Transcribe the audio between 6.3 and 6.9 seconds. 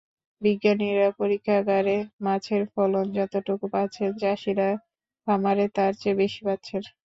পাচ্ছেন।